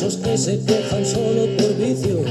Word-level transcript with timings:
esos 0.00 0.16
que 0.16 0.38
se 0.38 0.64
quejan 0.64 1.04
solo 1.04 1.44
por 1.58 1.76
vicio. 1.76 2.24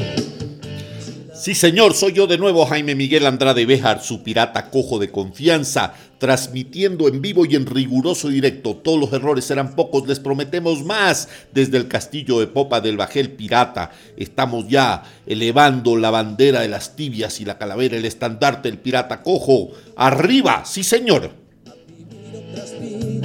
Sí, 1.36 1.54
señor, 1.54 1.94
soy 1.94 2.14
yo 2.14 2.26
de 2.26 2.40
nuevo, 2.40 2.66
Jaime 2.66 2.96
Miguel 2.96 3.28
Andrade 3.28 3.68
Béjar, 3.68 4.02
su 4.02 4.24
pirata 4.24 4.72
cojo 4.72 4.98
de 4.98 5.12
confianza, 5.12 5.94
transmitiendo 6.18 7.08
en 7.08 7.22
vivo 7.22 7.46
y 7.46 7.56
en 7.56 7.68
riguroso 7.68 8.30
directo. 8.30 8.76
Todos 8.76 9.00
los 9.00 9.14
errores 9.14 9.46
serán 9.46 9.76
pocos, 9.76 10.08
les 10.08 10.20
prometemos 10.20 10.84
más. 10.84 11.30
Desde 11.54 11.78
el 11.78 11.88
castillo 11.88 12.40
de 12.40 12.48
popa 12.48 12.82
del 12.82 12.98
Bajel 12.98 13.32
Pirata, 13.34 13.92
estamos 14.18 14.68
ya 14.68 15.04
elevando 15.28 15.96
la 15.96 16.10
bandera 16.10 16.62
de 16.62 16.70
las 16.70 16.96
tibias 16.96 17.40
y 17.40 17.46
la 17.46 17.60
calavera, 17.60 17.98
el 17.98 18.06
estandarte 18.06 18.68
del 18.68 18.80
pirata 18.80 19.22
cojo. 19.22 19.70
¡Arriba! 19.96 20.64
Sí, 20.66 20.84
señor. 20.84 21.30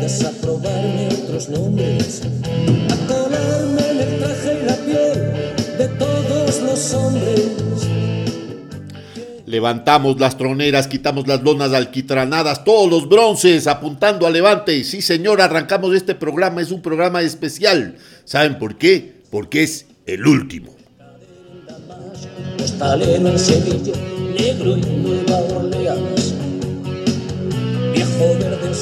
A 0.05 0.31
probarme 0.43 1.09
otros 1.09 1.49
nombres, 1.49 2.23
a 2.91 3.07
piel 4.85 5.79
de 5.79 5.89
todos 5.99 6.61
los 6.63 6.95
hombres 6.95 7.65
Levantamos 9.47 10.19
las 10.19 10.39
troneras, 10.39 10.89
quitamos 10.89 11.29
las 11.29 11.43
lonas 11.43 11.73
alquitranadas, 11.75 12.65
todos 12.65 12.91
los 12.91 13.09
bronces 13.09 13.67
apuntando 13.67 14.27
a 14.27 14.31
levante. 14.31 14.83
Sí, 14.85 15.03
señor, 15.03 15.43
arrancamos 15.43 15.95
este 15.95 16.15
programa, 16.15 16.63
es 16.63 16.71
un 16.71 16.81
programa 16.81 17.21
especial. 17.21 17.97
¿Saben 18.25 18.59
por 18.59 18.79
qué? 18.79 19.23
Porque 19.31 19.63
es 19.63 19.87
el 20.07 20.27
último. 20.27 20.75
en 22.81 23.39
Sevilla, 23.39 23.93
negro 24.37 24.77
y 24.77 24.81
Nueva 24.81 25.39
Orleans, 25.55 26.35
viejo 27.93 28.37
verde 28.41 28.75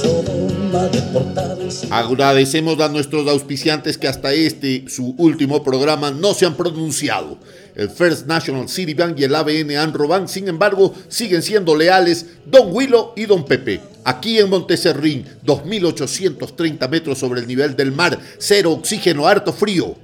Agradecemos 1.90 2.80
a 2.80 2.88
nuestros 2.88 3.28
auspiciantes 3.28 3.98
que 3.98 4.08
hasta 4.08 4.32
este, 4.32 4.84
su 4.88 5.14
último 5.18 5.62
programa, 5.62 6.10
no 6.10 6.34
se 6.34 6.46
han 6.46 6.54
pronunciado. 6.54 7.38
El 7.74 7.90
First 7.90 8.26
National 8.26 8.68
City 8.68 8.94
Bank 8.94 9.18
y 9.18 9.24
el 9.24 9.34
ABN 9.34 9.76
Anrobank, 9.76 10.28
sin 10.28 10.48
embargo, 10.48 10.94
siguen 11.08 11.42
siendo 11.42 11.74
leales 11.74 12.26
Don 12.46 12.68
Willow 12.70 13.12
y 13.16 13.26
Don 13.26 13.44
Pepe. 13.44 13.80
Aquí 14.04 14.38
en 14.38 14.50
Monteserrín, 14.50 15.24
2.830 15.46 16.88
metros 16.88 17.18
sobre 17.18 17.40
el 17.40 17.46
nivel 17.46 17.76
del 17.76 17.92
mar, 17.92 18.18
cero 18.38 18.72
oxígeno, 18.72 19.26
harto 19.26 19.52
frío. 19.52 19.94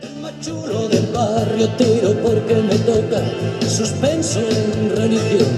El 0.00 0.22
más 0.22 0.32
chulo 0.40 0.88
del 0.88 1.06
barrio 1.06 1.68
tiro 1.70 2.14
porque 2.22 2.54
me 2.56 2.76
toca 2.78 3.22
suspenso 3.68 4.40
en 4.40 4.96
religión. 4.96 5.48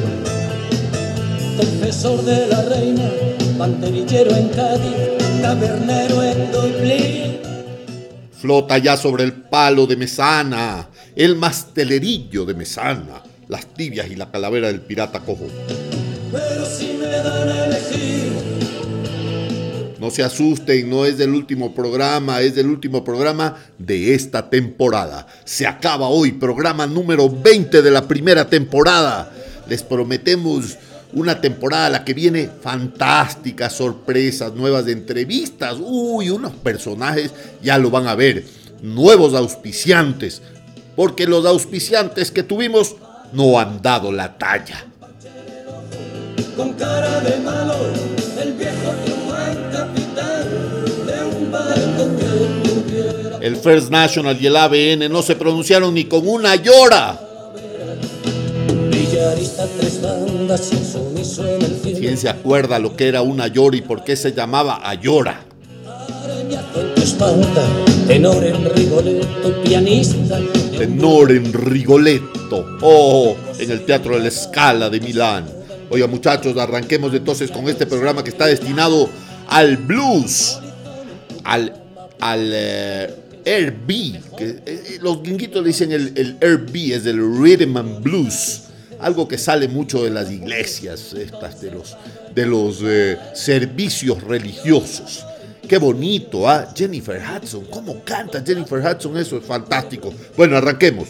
Confesor 1.56 2.24
de 2.24 2.46
la 2.48 2.62
reina, 2.62 3.10
banderillero 3.58 4.34
en 4.36 4.48
Cádiz, 4.48 5.40
tabernero 5.40 6.22
en 6.22 6.52
Dublín. 6.52 7.38
Flota 8.32 8.78
ya 8.78 8.96
sobre 8.96 9.24
el 9.24 9.32
palo 9.32 9.86
de 9.86 9.96
Mesana, 9.96 10.88
el 11.16 11.36
mastelerillo 11.36 12.44
de 12.44 12.54
Mesana, 12.54 13.22
las 13.48 13.66
tibias 13.66 14.10
y 14.10 14.16
la 14.16 14.30
calavera 14.30 14.68
del 14.68 14.80
pirata 14.80 15.20
cojo. 15.20 15.46
Pero 16.32 16.66
si 16.66 16.94
me 16.98 17.06
dan 17.06 17.48
a 17.48 17.64
elegir. 17.66 18.32
No 19.98 20.10
se 20.10 20.22
asusten, 20.22 20.90
no 20.90 21.06
es 21.06 21.16
del 21.16 21.30
último 21.30 21.74
programa, 21.74 22.42
es 22.42 22.54
del 22.54 22.66
último 22.66 23.02
programa 23.02 23.56
de 23.78 24.14
esta 24.14 24.50
temporada. 24.50 25.26
Se 25.44 25.66
acaba 25.66 26.08
hoy, 26.08 26.32
programa 26.32 26.86
número 26.86 27.30
20 27.30 27.80
de 27.80 27.90
la 27.90 28.06
primera 28.06 28.50
temporada. 28.50 29.32
Les 29.66 29.82
prometemos 29.82 30.76
una 31.14 31.40
temporada 31.40 31.88
la 31.88 32.04
que 32.04 32.14
viene 32.14 32.50
fantásticas 32.60 33.72
sorpresas, 33.72 34.52
nuevas 34.54 34.86
entrevistas, 34.88 35.76
uy, 35.80 36.30
unos 36.30 36.52
personajes, 36.52 37.32
ya 37.62 37.78
lo 37.78 37.90
van 37.90 38.06
a 38.06 38.14
ver, 38.14 38.44
nuevos 38.82 39.34
auspiciantes, 39.34 40.42
porque 40.96 41.26
los 41.26 41.46
auspiciantes 41.46 42.30
que 42.30 42.42
tuvimos 42.42 42.96
no 43.32 43.58
han 43.58 43.80
dado 43.80 44.12
la 44.12 44.36
talla. 44.36 44.84
Con 46.56 46.72
cara 46.74 47.20
de 47.20 47.38
malo, 47.38 47.74
el 48.40 48.52
viejo 48.54 48.94
capitán 49.72 50.48
de 51.06 51.36
un 51.36 51.50
barco 51.50 52.16
que 52.18 53.46
El 53.46 53.56
First 53.56 53.90
National 53.90 54.38
y 54.40 54.46
el 54.46 54.56
ABN 54.56 55.10
no 55.10 55.22
se 55.22 55.36
pronunciaron 55.36 55.94
ni 55.94 56.04
con 56.04 56.26
una 56.26 56.54
llora. 56.56 57.20
¿Quién 61.82 62.18
se 62.18 62.28
acuerda 62.28 62.78
lo 62.78 62.96
que 62.96 63.08
era 63.08 63.22
una 63.22 63.46
llora 63.46 63.76
y 63.76 63.82
por 63.82 64.02
qué 64.02 64.16
se 64.16 64.32
llamaba 64.32 64.88
Ayora? 64.88 65.44
Tenor 68.08 68.44
en 68.44 68.74
Rigoletto, 68.74 69.62
pianista. 69.62 70.40
Tenor 70.76 71.30
en 71.32 71.52
Rigoletto. 71.52 72.78
Oh, 72.82 73.36
en 73.58 73.70
el 73.70 73.84
Teatro 73.84 74.16
de 74.16 74.24
la 74.24 74.30
Scala 74.30 74.90
de 74.90 75.00
Milán. 75.00 75.46
Oiga, 75.90 76.06
muchachos, 76.06 76.56
arranquemos 76.56 77.14
entonces 77.14 77.50
con 77.50 77.68
este 77.68 77.86
programa 77.86 78.24
que 78.24 78.30
está 78.30 78.46
destinado 78.46 79.08
al 79.46 79.76
blues, 79.76 80.58
al, 81.44 81.72
al 82.20 82.50
eh, 82.52 83.14
R&B. 83.44 84.20
Que, 84.36 84.62
eh, 84.66 84.98
los 85.00 85.22
gringuitos 85.22 85.64
dicen 85.64 85.92
el, 85.92 86.12
el 86.16 86.36
R&B, 86.40 86.94
es 86.94 87.06
el 87.06 87.20
Rhythm 87.20 87.76
and 87.76 88.02
Blues 88.02 88.63
algo 89.04 89.28
que 89.28 89.36
sale 89.36 89.68
mucho 89.68 90.02
de 90.02 90.08
las 90.08 90.30
iglesias, 90.30 91.12
estas, 91.12 91.60
de 91.60 91.70
los, 91.70 91.94
de 92.34 92.46
los 92.46 92.80
eh, 92.82 93.18
servicios 93.34 94.22
religiosos. 94.22 95.26
Qué 95.68 95.76
bonito, 95.76 96.48
¿ah? 96.48 96.72
Jennifer 96.74 97.20
Hudson, 97.22 97.66
¿cómo 97.66 98.02
canta 98.02 98.42
Jennifer 98.42 98.80
Hudson? 98.80 99.18
Eso 99.18 99.36
es 99.36 99.44
fantástico. 99.44 100.12
Bueno, 100.36 100.56
arranquemos. 100.56 101.08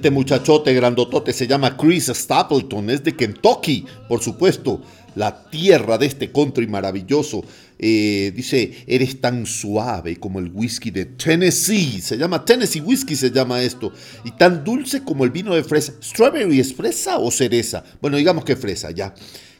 Este 0.00 0.10
muchachote 0.10 0.72
grandotote 0.72 1.30
se 1.34 1.46
llama 1.46 1.76
Chris 1.76 2.06
Stapleton, 2.06 2.88
es 2.88 3.04
de 3.04 3.14
Kentucky, 3.14 3.84
por 4.08 4.22
supuesto, 4.22 4.80
la 5.14 5.50
tierra 5.50 5.98
de 5.98 6.06
este 6.06 6.32
country 6.32 6.66
maravilloso. 6.66 7.44
Eh, 7.78 8.32
dice, 8.34 8.82
eres 8.86 9.20
tan 9.20 9.44
suave 9.44 10.16
como 10.16 10.38
el 10.38 10.50
whisky 10.54 10.90
de 10.90 11.04
Tennessee, 11.04 12.00
se 12.00 12.16
llama 12.16 12.42
Tennessee 12.42 12.80
Whisky, 12.80 13.14
se 13.14 13.30
llama 13.30 13.62
esto, 13.62 13.92
y 14.24 14.30
tan 14.30 14.64
dulce 14.64 15.04
como 15.04 15.24
el 15.24 15.30
vino 15.32 15.54
de 15.54 15.64
fresa. 15.64 15.92
¿Strawberry 16.02 16.60
es 16.60 16.72
fresa 16.72 17.18
o 17.18 17.30
cereza? 17.30 17.84
Bueno, 18.00 18.16
digamos 18.16 18.46
que 18.46 18.56
fresa, 18.56 18.92
ya 18.92 19.14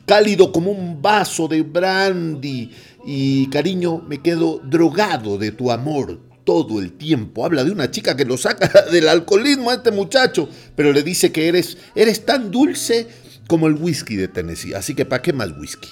cálido 0.07 0.53
como 0.53 0.71
un 0.71 1.03
vaso 1.03 1.49
de 1.49 1.61
brandy, 1.61 2.71
Y 3.05 3.47
cariño, 3.49 3.99
me 4.09 4.23
quedo 4.23 4.59
drogado 4.65 5.37
de 5.37 5.53
tu 5.53 5.71
amor 5.71 6.30
todo 6.50 6.81
el 6.81 6.91
tiempo. 6.94 7.44
Habla 7.44 7.62
de 7.62 7.70
una 7.70 7.93
chica 7.93 8.17
que 8.17 8.25
lo 8.25 8.37
saca 8.37 8.87
del 8.91 9.08
alcoholismo 9.08 9.70
a 9.70 9.75
este 9.75 9.93
muchacho, 9.93 10.49
pero 10.75 10.93
le 10.93 11.05
dice 11.05 11.31
que 11.31 11.47
eres, 11.47 11.79
eres 11.94 12.26
tan 12.26 12.50
dulce 12.50 13.06
como 13.47 13.69
el 13.69 13.75
whisky 13.75 14.17
de 14.17 14.26
Tennessee. 14.26 14.75
Así 14.75 14.97
que 14.97 15.05
¿para 15.05 15.23
qué 15.23 15.32
más 15.32 15.56
whisky? 15.56 15.91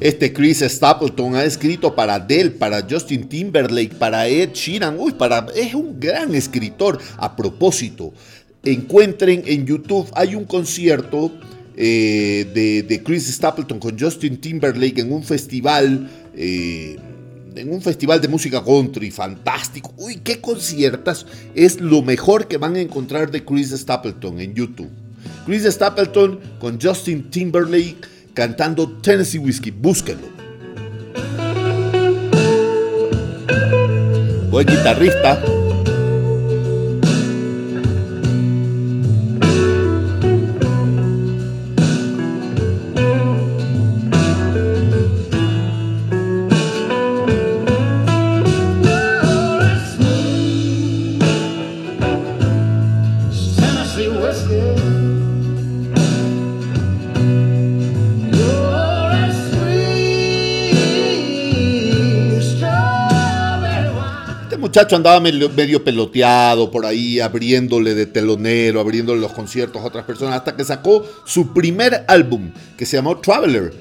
Este 0.00 0.32
Chris 0.32 0.60
Stapleton 0.60 1.34
ha 1.34 1.42
escrito 1.42 1.92
para 1.92 2.14
Adele, 2.14 2.50
para 2.50 2.86
Justin 2.88 3.28
Timberlake, 3.28 3.96
para 3.96 4.28
Ed 4.28 4.50
Sheeran. 4.52 4.96
Uy, 4.96 5.12
para, 5.12 5.46
es 5.56 5.74
un 5.74 5.98
gran 5.98 6.36
escritor. 6.36 6.98
A 7.16 7.34
propósito, 7.34 8.12
encuentren 8.62 9.42
en 9.44 9.66
YouTube, 9.66 10.08
hay 10.14 10.36
un 10.36 10.44
concierto 10.44 11.32
eh, 11.76 12.84
de, 12.88 13.02
Chris 13.02 13.26
Stapleton 13.26 13.80
con 13.80 13.98
Justin 13.98 14.40
Timberlake 14.40 15.00
en 15.00 15.12
un 15.12 15.24
festival. 15.24 16.08
Eh, 16.34 16.96
en 17.56 17.72
un 17.72 17.82
festival 17.82 18.20
de 18.20 18.28
música 18.28 18.62
country 18.62 19.10
fantástico. 19.10 19.92
Uy, 19.96 20.20
qué 20.22 20.40
conciertas. 20.40 21.26
Es 21.56 21.80
lo 21.80 22.02
mejor 22.02 22.46
que 22.46 22.56
van 22.56 22.76
a 22.76 22.80
encontrar 22.80 23.32
de 23.32 23.44
Chris 23.44 23.70
Stapleton 23.70 24.38
en 24.38 24.54
YouTube. 24.54 24.90
Chris 25.44 25.64
Stapleton 25.64 26.38
con 26.60 26.80
Justin 26.80 27.30
Timberlake 27.30 28.17
cantando 28.38 28.86
Tennessee 29.02 29.40
Whiskey. 29.40 29.72
Búsquenlo. 29.72 30.28
Buen 34.48 34.64
guitarrista. 34.64 35.42
Muchacho 64.78 64.94
andaba 64.94 65.18
medio, 65.18 65.82
peloteado 65.82 66.70
por 66.70 66.86
ahí, 66.86 67.18
abriéndole 67.18 67.96
de 67.96 68.06
telonero, 68.06 68.78
abriéndole 68.78 69.20
los 69.20 69.32
conciertos 69.32 69.82
a 69.82 69.86
otras 69.86 70.04
personas, 70.04 70.36
hasta 70.36 70.54
que 70.54 70.62
sacó 70.62 71.04
su 71.24 71.52
primer 71.52 72.04
álbum, 72.06 72.52
que 72.76 72.86
se 72.86 72.96
llamó 72.96 73.18
Traveler, 73.18 73.74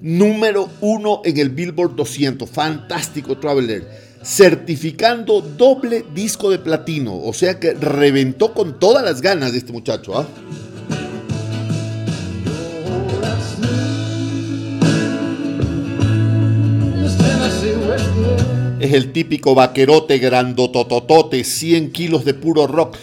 número 0.00 0.70
uno 0.80 1.22
en 1.24 1.38
el 1.38 1.48
Billboard 1.50 1.96
200. 1.96 2.48
Fantástico 2.48 3.36
Traveler. 3.36 3.84
Certificando 4.22 5.40
doble 5.40 6.04
disco 6.14 6.52
de 6.52 6.60
platino. 6.60 7.18
O 7.20 7.32
sea 7.32 7.58
que 7.58 7.74
reventó 7.74 8.54
con 8.54 8.78
todas 8.78 9.04
las 9.04 9.20
ganas 9.20 9.50
de 9.50 9.58
este 9.58 9.72
muchacho. 9.72 10.16
¿ah? 10.16 10.28
El 18.94 19.10
típico 19.10 19.56
vaquerote 19.56 20.18
grandotototote, 20.18 21.42
100 21.42 21.90
kilos 21.90 22.24
de 22.24 22.32
puro 22.32 22.68
rock, 22.68 22.96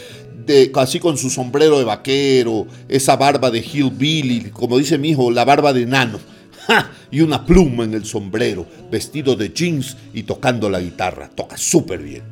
de, 0.46 0.72
así 0.76 1.00
con 1.00 1.18
su 1.18 1.30
sombrero 1.30 1.80
de 1.80 1.84
vaquero, 1.84 2.66
esa 2.88 3.18
barba 3.18 3.52
de 3.52 3.60
hillbilly, 3.60 4.52
como 4.52 4.78
dice 4.78 4.98
mi 4.98 5.10
hijo, 5.10 5.32
la 5.32 5.44
barba 5.44 5.74
de 5.74 5.86
nano. 5.86 6.18
Y 7.12 7.20
una 7.20 7.46
pluma 7.46 7.84
en 7.84 7.94
el 7.94 8.06
sombrero, 8.06 8.66
vestido 8.90 9.36
de 9.36 9.50
jeans 9.50 9.98
y 10.14 10.24
tocando 10.24 10.70
la 10.70 10.80
guitarra. 10.80 11.30
Toca 11.36 11.58
súper 11.58 12.00
bien. 12.00 12.24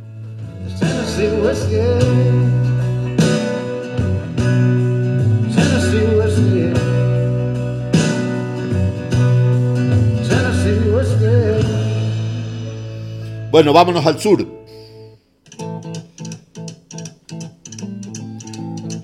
Bueno, 13.51 13.73
vámonos 13.73 14.05
al 14.05 14.19
sur. 14.19 14.45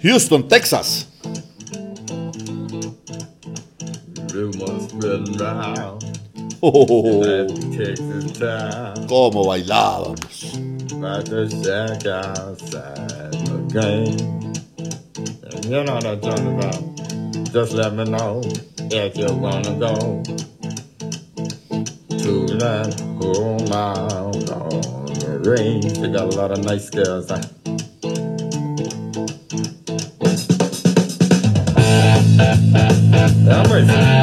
Houston, 0.03 0.47
Texas. 0.47 1.07
Oh, 6.61 7.21
¿Cómo 9.07 9.45
bailábamos? 9.45 10.53
You 15.67 15.83
know 15.83 15.95
what 15.95 16.05
I'm 16.05 16.21
talking 16.21 16.59
about. 16.59 17.51
Just 17.51 17.73
let 17.73 17.93
me 17.93 18.03
know 18.03 18.41
if 18.91 19.15
you're 19.17 19.29
gonna 19.29 19.73
go 19.79 20.21
to 22.09 22.57
that 22.57 22.93
whole 23.19 23.59
mile 23.67 24.24
on 25.45 25.55
the 25.55 25.61
range. 25.61 25.97
They 25.97 26.11
got 26.11 26.33
a 26.33 26.37
lot 26.37 26.51
of 26.51 26.63
nice 26.63 26.89
girls. 26.89 27.29
Huh? 33.69 34.14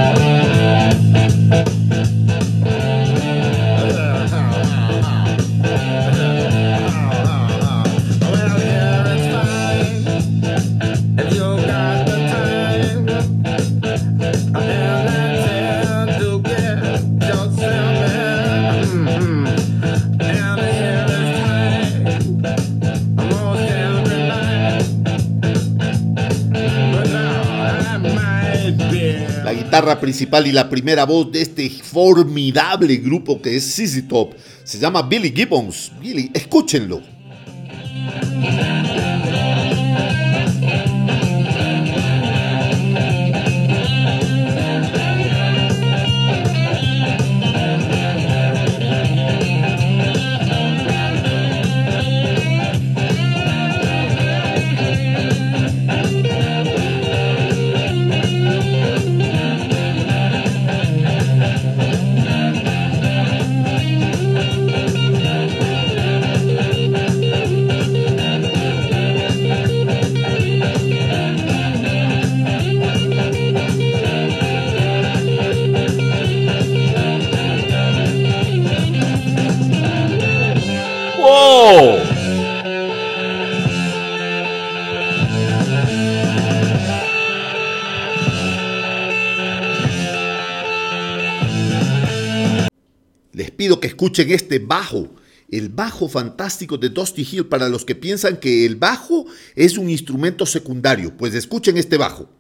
Guitarra 29.72 29.98
principal 29.98 30.46
y 30.46 30.52
la 30.52 30.68
primera 30.68 31.06
voz 31.06 31.32
de 31.32 31.40
este 31.40 31.70
formidable 31.70 32.94
grupo 32.96 33.40
que 33.40 33.56
es 33.56 33.64
CZ 33.74 34.06
Top. 34.06 34.34
Se 34.64 34.78
llama 34.78 35.00
Billy 35.00 35.32
Gibbons. 35.34 35.90
Billy, 35.98 36.30
escúchenlo. 36.34 37.00
Que 93.82 93.88
escuchen 93.88 94.30
este 94.30 94.60
bajo, 94.60 95.10
el 95.50 95.68
bajo 95.68 96.08
fantástico 96.08 96.78
de 96.78 96.88
Dusty 96.88 97.26
Hill 97.30 97.46
para 97.46 97.68
los 97.68 97.84
que 97.84 97.96
piensan 97.96 98.36
que 98.38 98.64
el 98.64 98.76
bajo 98.76 99.26
es 99.56 99.76
un 99.76 99.90
instrumento 99.90 100.46
secundario. 100.46 101.14
Pues 101.16 101.34
escuchen 101.34 101.76
este 101.76 101.98
bajo. 101.98 102.30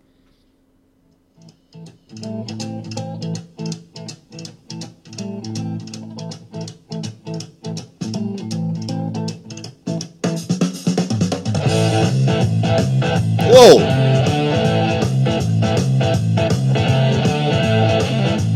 ¡Wow! 13.50 13.80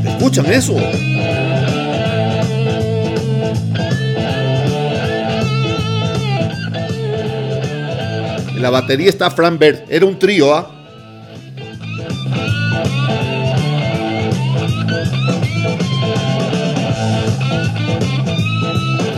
¿Escuchan 0.05 0.47
eso? 0.47 1.15
La 8.66 8.70
batería 8.70 9.08
está 9.08 9.30
Fran 9.30 9.61
Bird. 9.61 9.85
Era 9.88 10.06
un 10.06 10.18
trío, 10.18 10.52
¿ah? 10.52 10.68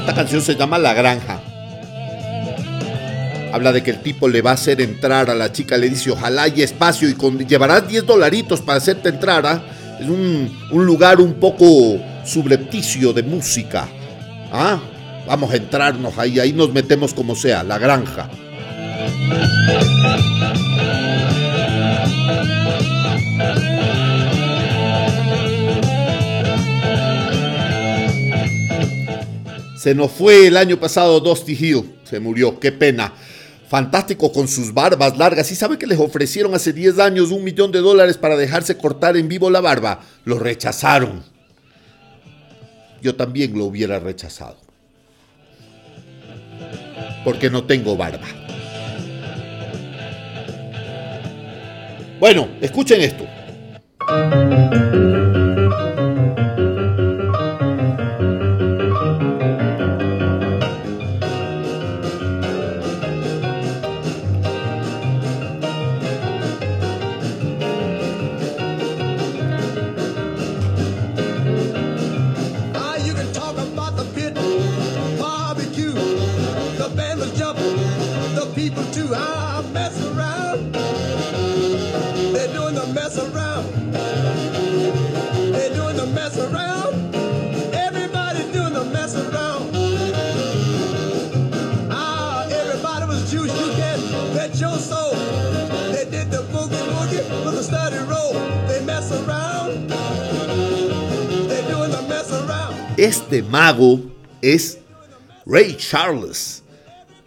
Esta 0.00 0.14
canción 0.14 0.43
se 0.43 0.55
llama 0.55 0.76
La 0.76 0.93
Granja. 0.93 1.40
Habla 3.50 3.73
de 3.73 3.83
que 3.83 3.93
el 3.93 4.02
tipo 4.02 4.28
le 4.28 4.43
va 4.43 4.50
a 4.50 4.55
hacer 4.55 4.83
entrar 4.83 5.31
a 5.31 5.35
la 5.35 5.50
chica, 5.50 5.78
le 5.78 5.88
dice, 5.88 6.11
ojalá 6.11 6.43
haya 6.43 6.62
espacio 6.62 7.09
y 7.09 7.14
con, 7.14 7.38
llevarás 7.38 7.88
10 7.88 8.05
dolaritos 8.05 8.61
para 8.61 8.76
hacerte 8.76 9.09
entrar. 9.09 9.47
¿ah? 9.47 9.62
Es 9.99 10.11
un, 10.11 10.55
un, 10.71 10.85
lugar 10.85 11.23
un 11.23 11.33
poco 11.33 11.99
subrepticio 12.23 13.14
de 13.14 13.23
música. 13.23 13.88
¿Ah? 14.52 14.78
Vamos 15.26 15.50
a 15.50 15.57
entrarnos 15.57 16.19
ahí, 16.19 16.38
ahí 16.38 16.52
nos 16.52 16.71
metemos 16.71 17.14
como 17.14 17.35
sea, 17.35 17.62
la 17.62 17.78
granja. 17.78 18.28
Se 29.79 29.95
nos 29.95 30.11
fue 30.11 30.49
el 30.49 30.57
año 30.57 30.79
pasado 30.79 31.21
Dusty 31.21 31.53
Hill, 31.53 31.95
se 32.05 32.21
murió, 32.21 32.59
qué 32.61 32.73
pena. 32.73 33.13
Fantástico 33.69 34.33
con 34.33 34.49
sus 34.49 34.75
barbas 34.75 35.17
largas. 35.17 35.51
¿Y 35.53 35.55
sabe 35.55 35.79
que 35.79 35.87
les 35.87 35.99
ofrecieron 35.99 36.55
hace 36.55 36.73
10 36.73 36.99
años 36.99 37.31
un 37.31 37.45
millón 37.45 37.71
de 37.71 37.81
dólares 37.81 38.17
para 38.17 38.37
dejarse 38.37 38.77
cortar 38.77 39.17
en 39.17 39.29
vivo 39.29 39.51
la 39.51 39.61
barba? 39.61 40.01
Lo 40.25 40.39
rechazaron. 40.39 41.23
Yo 43.01 43.15
también 43.15 43.57
lo 43.57 43.67
hubiera 43.67 44.01
rechazado. 44.01 44.57
Porque 47.25 47.49
no 47.49 47.65
tengo 47.65 47.97
barba. 47.97 48.48
Bueno, 52.19 52.49
escuchen 52.61 53.01
esto. 53.01 53.25
Este 102.99 103.45
mago 103.45 104.00
es 104.43 104.78
Ray 105.47 105.76
Charles, 105.76 106.64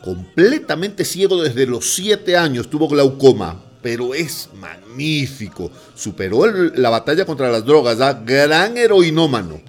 completamente 0.04 1.06
ciego 1.06 1.42
desde 1.42 1.66
los 1.66 1.94
7 1.94 2.36
años, 2.36 2.70
tuvo 2.70 2.90
glaucoma, 2.90 3.64
pero 3.82 4.14
es 4.14 4.50
magnífico. 4.60 5.72
Superó 5.96 6.46
la 6.46 6.90
batalla 6.90 7.24
contra 7.24 7.50
las 7.50 7.64
drogas, 7.64 8.00
gran 8.26 8.76
heroinómano. 8.76 9.62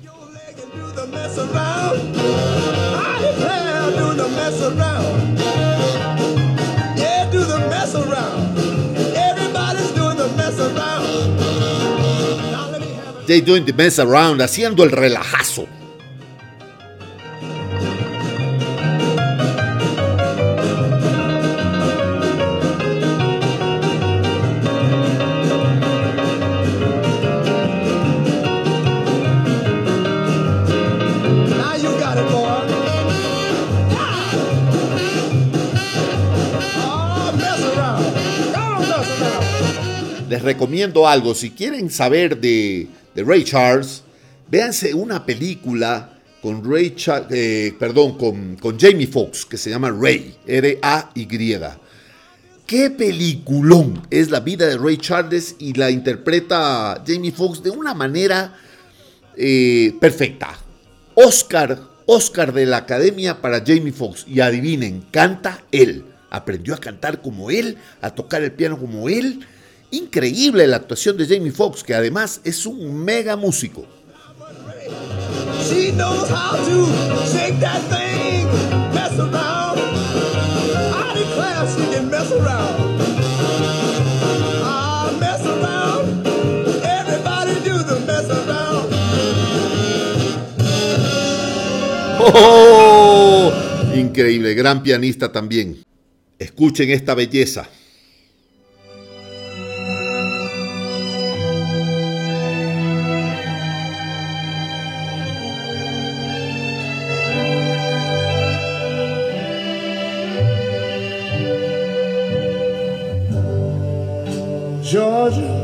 They 13.24 13.40
doing 13.40 13.64
the 13.64 13.72
mess 13.72 14.00
around, 14.00 14.42
haciendo 14.42 14.82
el 14.82 14.90
relajazo. 14.90 15.68
Recomiendo 40.42 41.06
algo. 41.08 41.34
Si 41.34 41.50
quieren 41.50 41.90
saber 41.90 42.38
de, 42.38 42.88
Ray 43.14 43.44
Charles, 43.44 44.02
véanse 44.48 44.94
una 44.94 45.24
película 45.24 46.18
con 46.40 46.64
Ray 46.68 46.94
eh, 47.30 47.74
perdón, 47.78 48.18
con, 48.18 48.56
con 48.56 48.78
Jamie 48.78 49.06
Foxx 49.06 49.46
que 49.46 49.56
se 49.56 49.70
llama 49.70 49.90
Ray, 49.90 50.34
R-A-Y. 50.46 51.58
Qué 52.66 52.90
peliculón 52.90 54.06
es 54.10 54.30
la 54.30 54.40
vida 54.40 54.66
de 54.66 54.78
Ray 54.78 54.96
Charles 54.96 55.56
y 55.58 55.74
la 55.74 55.90
interpreta 55.90 57.02
Jamie 57.06 57.32
Foxx 57.32 57.62
de 57.62 57.70
una 57.70 57.94
manera 57.94 58.54
eh, 59.36 59.94
perfecta. 60.00 60.58
Oscar, 61.14 61.78
Oscar 62.06 62.52
de 62.52 62.66
la 62.66 62.78
Academia 62.78 63.40
para 63.40 63.62
Jamie 63.64 63.92
Foxx. 63.92 64.24
Y 64.26 64.40
adivinen, 64.40 65.04
canta 65.10 65.62
él. 65.70 66.04
Aprendió 66.30 66.74
a 66.74 66.78
cantar 66.78 67.20
como 67.20 67.50
él, 67.50 67.76
a 68.00 68.10
tocar 68.10 68.42
el 68.42 68.52
piano 68.52 68.78
como 68.78 69.08
él 69.10 69.44
Increíble 69.92 70.66
la 70.66 70.76
actuación 70.76 71.18
de 71.18 71.26
Jamie 71.26 71.52
Foxx, 71.52 71.84
que 71.84 71.94
además 71.94 72.40
es 72.44 72.64
un 72.64 73.04
mega 73.04 73.36
músico. 73.36 73.86
Oh, 92.24 93.52
increíble, 93.94 94.54
gran 94.54 94.82
pianista 94.82 95.30
también. 95.30 95.82
Escuchen 96.38 96.88
esta 96.88 97.14
belleza. 97.14 97.68
Georgia, 114.92 115.56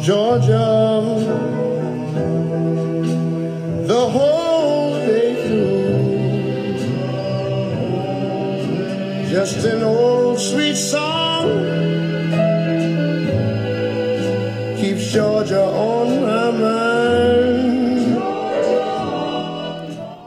Georgia, 0.00 1.18
the 3.90 4.02
whole 4.14 4.94
day 5.04 5.34
through. 5.42 5.82
Just 9.32 9.66
an 9.66 9.82
old 9.82 10.38
sweet 10.38 10.76
song 10.76 11.48
keeps 14.78 15.10
Georgia 15.10 15.64
on 15.74 16.22
my 16.22 16.52
mind. 16.52 18.22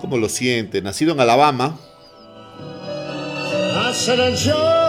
¿Cómo 0.02 0.18
lo 0.18 0.28
siente? 0.28 0.82
Nacido 0.82 1.14
en 1.14 1.22
Alabama. 1.22 1.78
Georgia, 4.06 4.85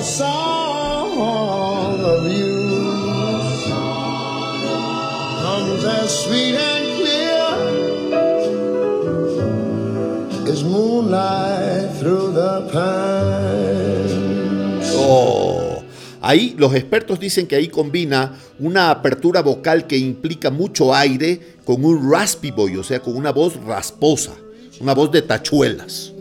a 0.00 0.02
song 0.02 1.20
of 2.00 2.32
you 2.32 2.66
comes 5.42 5.84
as 5.84 6.24
sweet 6.24 6.54
and 6.54 6.69
Ahí 16.30 16.54
los 16.56 16.72
expertos 16.76 17.18
dicen 17.18 17.48
que 17.48 17.56
ahí 17.56 17.66
combina 17.66 18.36
una 18.60 18.92
apertura 18.92 19.42
vocal 19.42 19.88
que 19.88 19.98
implica 19.98 20.48
mucho 20.48 20.94
aire 20.94 21.56
con 21.64 21.84
un 21.84 22.08
raspy 22.08 22.52
boy, 22.52 22.76
o 22.76 22.84
sea, 22.84 23.00
con 23.00 23.16
una 23.16 23.32
voz 23.32 23.56
rasposa 23.64 24.32
una 24.80 24.94
voz 24.94 25.10
de 25.10 25.22
tachuelas. 25.22 26.12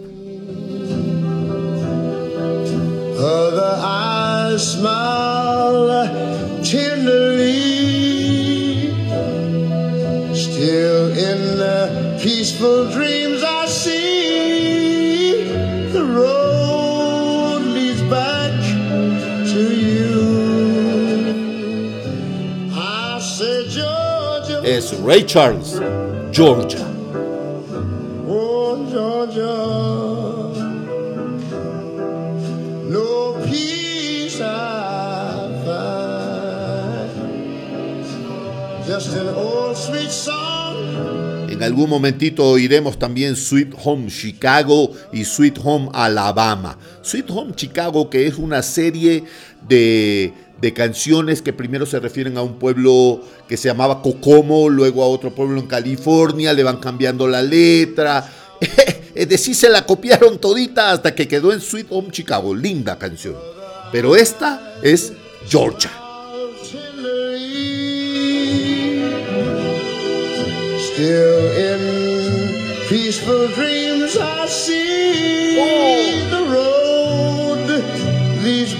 Es 24.79 24.97
Ray 25.03 25.25
Charles, 25.25 25.77
Georgia. 26.31 26.79
En 41.49 41.61
algún 41.61 41.89
momentito 41.89 42.45
oiremos 42.45 42.97
también 42.97 43.35
Sweet 43.35 43.73
Home 43.83 44.07
Chicago 44.07 44.91
y 45.11 45.25
Sweet 45.25 45.59
Home 45.61 45.89
Alabama. 45.91 46.77
Sweet 47.01 47.29
Home 47.31 47.53
Chicago 47.53 48.09
que 48.09 48.27
es 48.27 48.35
una 48.35 48.63
serie 48.63 49.25
de, 49.67 50.33
de 50.61 50.73
canciones 50.73 51.41
que 51.41 51.53
primero 51.53 51.85
se 51.85 51.99
refieren 51.99 52.37
a 52.37 52.41
un 52.41 52.59
pueblo 52.59 53.21
que 53.47 53.57
se 53.57 53.69
llamaba 53.69 54.01
Kokomo, 54.01 54.69
luego 54.69 55.03
a 55.03 55.07
otro 55.07 55.33
pueblo 55.33 55.59
en 55.59 55.67
California, 55.67 56.53
le 56.53 56.63
van 56.63 56.77
cambiando 56.77 57.27
la 57.27 57.41
letra. 57.41 58.29
Es 59.15 59.27
decir, 59.27 59.53
se 59.53 59.67
la 59.67 59.85
copiaron 59.85 60.39
todita 60.39 60.91
hasta 60.91 61.13
que 61.13 61.27
quedó 61.27 61.51
en 61.51 61.59
Sweet 61.59 61.87
Home 61.89 62.09
Chicago. 62.11 62.55
Linda 62.55 62.97
canción. 62.97 63.35
Pero 63.91 64.15
esta 64.15 64.75
es 64.81 65.11
Georgia. 65.49 65.91
Still 70.77 71.51
in 71.57 72.87
peaceful 72.87 73.47
dreams 73.55 74.15
I 74.15 74.47
see 74.47 75.57
oh. 75.59 76.29
the 76.29 76.43
road 76.51 78.43
leads 78.43 78.73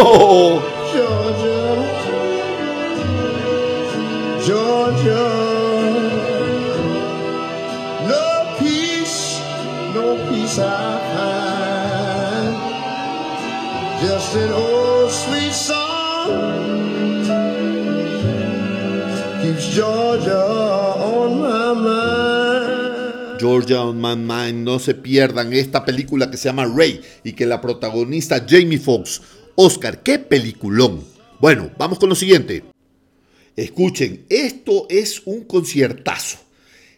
Georgia, 0.00 1.60
Georgia. 4.46 5.26
No 8.08 8.26
peace, 8.58 9.40
no 9.94 10.16
peace 10.28 10.58
I 10.58 10.68
find. 11.12 12.56
Just 14.00 14.36
an 14.36 14.52
old 14.52 14.80
Georgia 19.74 20.42
on 20.96 21.40
my 21.40 21.74
mind. 21.74 23.38
Georgia 23.38 23.80
on 23.80 24.00
my 24.00 24.16
mind. 24.16 24.64
No 24.64 24.78
se 24.78 24.94
pierdan 24.94 25.52
esta 25.52 25.84
película 25.84 26.30
que 26.30 26.36
se 26.36 26.48
llama 26.48 26.64
Ray 26.66 27.00
y 27.22 27.32
que 27.32 27.46
la 27.46 27.60
protagonista 27.60 28.44
Jamie 28.48 28.78
Foxx. 28.78 29.20
Oscar, 29.56 30.02
qué 30.02 30.18
peliculón. 30.18 31.04
Bueno, 31.40 31.70
vamos 31.78 31.98
con 31.98 32.08
lo 32.08 32.14
siguiente. 32.14 32.64
Escuchen, 33.56 34.24
esto 34.28 34.86
es 34.88 35.22
un 35.26 35.44
conciertazo. 35.44 36.38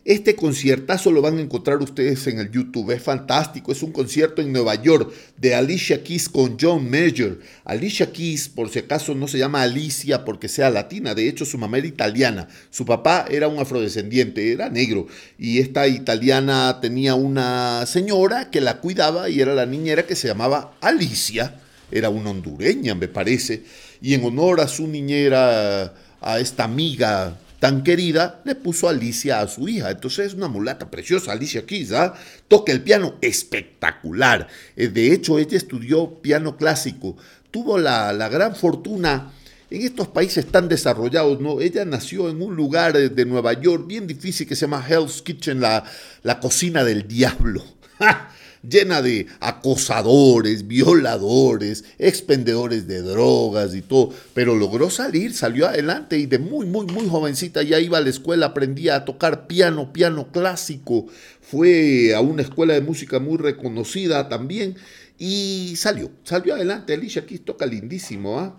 Este 0.04 0.34
conciertazo 0.34 1.12
lo 1.12 1.22
van 1.22 1.38
a 1.38 1.40
encontrar 1.40 1.80
ustedes 1.80 2.26
en 2.26 2.40
el 2.40 2.50
YouTube, 2.50 2.90
es 2.90 3.00
fantástico, 3.00 3.70
es 3.70 3.84
un 3.84 3.92
concierto 3.92 4.42
en 4.42 4.52
Nueva 4.52 4.74
York 4.74 5.12
de 5.36 5.54
Alicia 5.54 6.02
Keys 6.02 6.28
con 6.28 6.56
John 6.60 6.90
Mayer. 6.90 7.38
Alicia 7.64 8.10
Keys, 8.10 8.48
por 8.48 8.68
si 8.68 8.80
acaso, 8.80 9.14
no 9.14 9.28
se 9.28 9.38
llama 9.38 9.62
Alicia 9.62 10.24
porque 10.24 10.48
sea 10.48 10.70
latina, 10.70 11.14
de 11.14 11.28
hecho 11.28 11.44
su 11.44 11.56
mamá 11.56 11.78
era 11.78 11.86
italiana, 11.86 12.48
su 12.70 12.84
papá 12.84 13.26
era 13.30 13.46
un 13.46 13.60
afrodescendiente, 13.60 14.50
era 14.50 14.70
negro, 14.70 15.06
y 15.38 15.60
esta 15.60 15.86
italiana 15.86 16.80
tenía 16.80 17.14
una 17.14 17.86
señora 17.86 18.50
que 18.50 18.60
la 18.60 18.80
cuidaba 18.80 19.28
y 19.28 19.40
era 19.40 19.54
la 19.54 19.66
niñera 19.66 20.04
que 20.04 20.16
se 20.16 20.26
llamaba 20.26 20.74
Alicia, 20.80 21.60
era 21.92 22.08
una 22.08 22.30
hondureña 22.30 22.94
me 22.94 23.08
parece, 23.08 23.62
y 24.00 24.14
en 24.14 24.24
honor 24.24 24.60
a 24.60 24.68
su 24.68 24.86
niñera, 24.88 25.94
a 26.20 26.40
esta 26.40 26.64
amiga 26.64 27.36
tan 27.62 27.84
querida, 27.84 28.40
le 28.44 28.56
puso 28.56 28.88
Alicia 28.88 29.40
a 29.40 29.46
su 29.46 29.68
hija. 29.68 29.92
Entonces 29.92 30.26
es 30.26 30.34
una 30.34 30.48
mulata 30.48 30.90
preciosa, 30.90 31.30
Alicia 31.30 31.64
Keys, 31.64 31.92
¿ah? 31.92 32.12
Toca 32.48 32.72
el 32.72 32.82
piano 32.82 33.14
espectacular. 33.20 34.48
Eh, 34.74 34.88
de 34.88 35.12
hecho, 35.12 35.38
ella 35.38 35.56
estudió 35.56 36.20
piano 36.20 36.56
clásico. 36.56 37.16
Tuvo 37.52 37.78
la, 37.78 38.12
gran 38.28 38.56
fortuna 38.56 39.30
en 39.70 39.82
estos 39.82 40.08
países 40.08 40.46
tan 40.46 40.68
desarrollados, 40.68 41.40
¿no? 41.40 41.60
Ella 41.60 41.84
nació 41.84 42.28
en 42.30 42.42
un 42.42 42.56
lugar 42.56 42.94
de 42.94 43.24
Nueva 43.26 43.52
York 43.52 43.86
bien 43.86 44.08
difícil 44.08 44.48
que 44.48 44.56
se 44.56 44.62
llama 44.62 44.84
Hell's 44.88 45.22
Kitchen, 45.22 45.60
la, 45.60 45.84
la 46.24 46.40
cocina 46.40 46.82
del 46.82 47.06
diablo. 47.06 47.62
llena 48.68 49.02
de 49.02 49.26
acosadores, 49.40 50.66
violadores, 50.66 51.84
expendedores 51.98 52.86
de 52.86 53.02
drogas 53.02 53.74
y 53.74 53.82
todo, 53.82 54.10
pero 54.34 54.54
logró 54.54 54.90
salir, 54.90 55.34
salió 55.34 55.66
adelante 55.66 56.18
y 56.18 56.26
de 56.26 56.38
muy, 56.38 56.66
muy, 56.66 56.86
muy 56.86 57.08
jovencita 57.08 57.62
ya 57.62 57.80
iba 57.80 57.98
a 57.98 58.00
la 58.00 58.10
escuela, 58.10 58.46
aprendía 58.46 58.96
a 58.96 59.04
tocar 59.04 59.46
piano, 59.46 59.92
piano 59.92 60.30
clásico, 60.30 61.06
fue 61.40 62.14
a 62.14 62.20
una 62.20 62.42
escuela 62.42 62.74
de 62.74 62.80
música 62.80 63.18
muy 63.18 63.36
reconocida 63.36 64.28
también 64.28 64.76
y 65.18 65.74
salió, 65.76 66.10
salió 66.24 66.54
adelante. 66.54 66.94
Alicia 66.94 67.26
Keys 67.26 67.44
toca 67.44 67.66
lindísimo, 67.66 68.38
¿ah? 68.38 68.58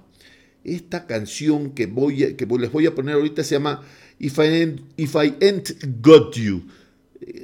Esta 0.63 1.07
canción 1.07 1.71
que, 1.71 1.87
voy 1.87 2.35
que 2.35 2.45
les 2.45 2.71
voy 2.71 2.85
a 2.85 2.95
poner 2.95 3.15
ahorita 3.15 3.43
se 3.43 3.55
llama 3.55 3.81
If 4.17 4.39
I, 4.39 4.75
If 4.95 5.15
I 5.15 5.35
Ain't 5.41 5.71
Got 6.01 6.35
You 6.35 6.63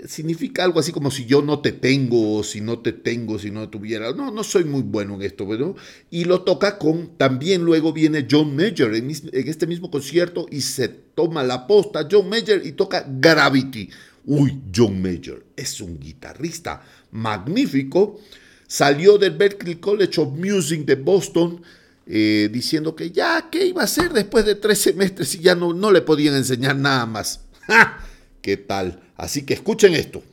significa 0.08 0.64
algo 0.64 0.80
así 0.80 0.92
como 0.92 1.12
si 1.12 1.26
yo 1.26 1.42
no 1.42 1.60
te 1.60 1.72
tengo, 1.72 2.44
si 2.44 2.62
no 2.62 2.80
te 2.80 2.92
tengo, 2.94 3.40
si 3.40 3.52
no 3.52 3.70
tuviera. 3.70 4.12
No, 4.14 4.32
no 4.32 4.44
soy 4.44 4.64
muy 4.64 4.82
bueno 4.82 5.16
en 5.16 5.22
esto, 5.22 5.46
¿no? 5.46 5.76
Y 6.10 6.26
lo 6.26 6.42
toca 6.42 6.78
con, 6.78 7.18
también 7.18 7.64
luego 7.64 7.94
viene 7.94 8.28
John 8.30 8.56
Mayer 8.56 8.94
en, 8.96 9.10
este 9.10 9.68
mismo 9.68 9.92
concierto 9.92 10.46
y 10.50 10.62
se 10.62 10.88
toma 10.90 11.44
la 11.44 11.68
posta 11.68 12.08
John 12.10 12.30
Mayer 12.30 12.66
y 12.66 12.74
toca 12.74 13.06
Gravity. 13.08 13.90
Uy, 14.26 14.62
John 14.76 15.02
Mayer 15.02 15.46
es 15.56 15.80
un 15.82 16.00
guitarrista 16.00 16.82
magnífico. 17.12 18.20
Salió 18.68 19.18
del 19.18 19.36
Berklee 19.36 19.80
College 19.80 20.22
of 20.22 20.38
Music 20.38 20.86
de 20.86 20.96
Boston 20.96 21.62
eh, 22.06 22.50
diciendo 22.52 22.96
que 22.96 23.12
ya, 23.12 23.50
¿qué 23.52 23.66
iba 23.66 23.82
a 23.82 23.86
hacer 23.86 24.14
después 24.14 24.46
de 24.46 24.56
tres 24.56 24.80
semestres 24.80 25.36
y 25.36 25.40
ya 25.40 25.56
no, 25.56 25.74
no 25.74 25.92
le 25.92 26.02
podían 26.02 26.36
enseñar 26.36 26.76
nada 26.76 27.06
más? 27.06 27.42
¿Qué 28.42 28.58
tal? 28.58 29.09
Así 29.20 29.44
que 29.44 29.54
escuchen 29.54 29.94
esto. 29.96 30.24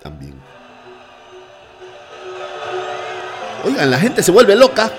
También. 0.00 0.34
Oigan, 3.64 3.90
la 3.90 3.98
gente 3.98 4.22
se 4.22 4.30
vuelve 4.30 4.54
loca. 4.54 4.92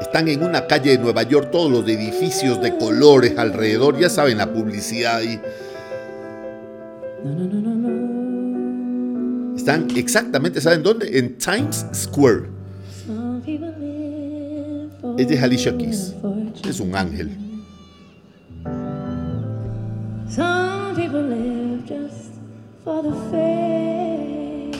Están 0.00 0.26
en 0.26 0.42
una 0.42 0.66
calle 0.66 0.90
de 0.90 0.98
Nueva 0.98 1.22
York, 1.22 1.52
todos 1.52 1.70
los 1.70 1.88
edificios 1.88 2.60
de 2.60 2.76
colores 2.76 3.38
alrededor, 3.38 3.96
ya 3.96 4.10
saben 4.10 4.38
la 4.38 4.52
publicidad 4.52 5.18
ahí. 5.18 5.40
Están 9.56 9.86
exactamente, 9.96 10.60
¿saben 10.60 10.82
dónde? 10.82 11.16
En 11.16 11.38
Times 11.38 11.86
Square. 11.94 12.61
Es 15.18 15.42
Alicia 15.42 15.76
Keys. 15.76 16.14
Es 16.68 16.80
un 16.80 16.94
ángel. 16.94 17.30
Some 20.28 20.94
people 20.96 21.22
live 21.22 21.84
just 21.86 22.32
for 22.84 23.02
the 23.02 23.12
fame. 23.30 24.72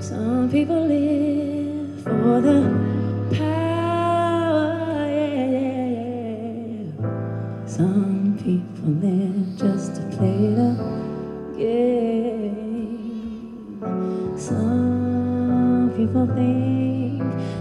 Some 0.00 0.48
people 0.50 0.86
live 0.86 2.02
for 2.02 2.40
the 2.40 2.62
power. 3.36 5.06
Yeah, 5.10 5.46
yeah, 5.50 5.88
yeah. 5.90 7.66
Some 7.66 8.38
people 8.42 8.90
live 9.02 9.56
just 9.58 9.96
to 9.96 10.02
play 10.16 10.54
the 10.54 10.76
game. 11.58 12.54
Some 14.38 15.90
people 15.96 16.26
think 16.34 16.93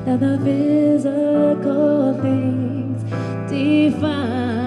that 0.05 0.19
the 0.19 0.37
physical 0.43 2.13
things 2.21 3.03
define 3.49 4.62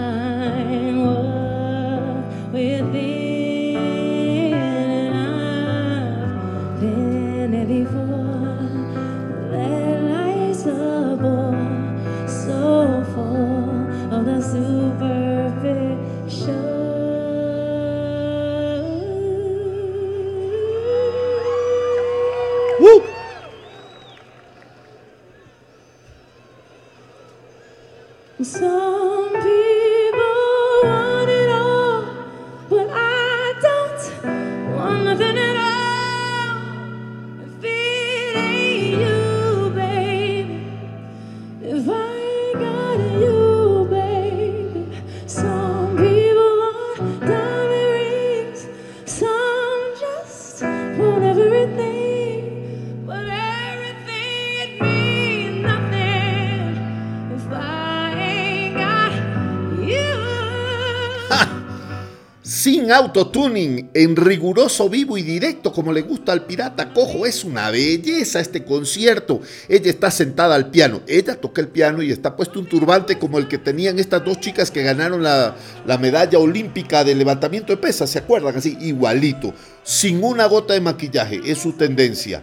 autotuning, 63.17 63.91
en 63.95 64.17
riguroso 64.17 64.89
vivo 64.89 65.17
y 65.17 65.23
directo 65.23 65.73
como 65.73 65.93
le 65.93 66.03
gusta 66.03 66.33
al 66.33 66.45
pirata 66.45 66.93
cojo. 66.93 67.27
Es 67.27 67.45
una 67.45 67.71
belleza 67.71 68.41
este 68.41 68.65
concierto. 68.65 69.41
Ella 69.69 69.91
está 69.91 70.11
sentada 70.11 70.55
al 70.55 70.71
piano. 70.71 71.01
Ella 71.07 71.41
toca 71.41 71.61
el 71.61 71.69
piano 71.69 72.03
y 72.03 72.11
está 72.11 72.37
puesto 72.37 72.61
un 72.61 72.67
turbante 72.67 73.19
como 73.19 73.39
el 73.39 73.49
que 73.49 73.59
tenían 73.59 73.99
estas 73.99 74.25
dos 74.25 74.41
chicas 74.41 74.71
que 74.71 74.83
ganaron 74.83 75.23
la, 75.23 75.57
la 75.87 75.99
medalla 75.99 76.39
olímpica 76.39 77.05
de 77.05 77.15
levantamiento 77.15 77.73
de 77.73 77.79
pesas. 77.79 78.11
¿Se 78.11 78.19
acuerdan? 78.19 78.57
Así, 78.57 78.77
igualito. 78.81 79.55
Sin 79.83 80.23
una 80.23 80.47
gota 80.47 80.75
de 80.75 80.81
maquillaje. 80.81 81.41
Es 81.45 81.59
su 81.59 81.73
tendencia. 81.73 82.43